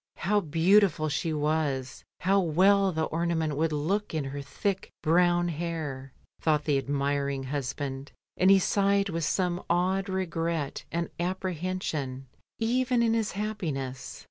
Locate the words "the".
2.91-3.03, 6.65-6.79